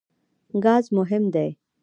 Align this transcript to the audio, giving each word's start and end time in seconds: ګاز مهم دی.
ګاز 0.63 0.85
مهم 0.97 1.23
دی. 1.33 1.49